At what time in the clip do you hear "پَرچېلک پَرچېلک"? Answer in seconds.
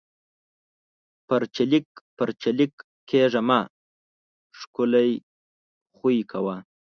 1.27-2.73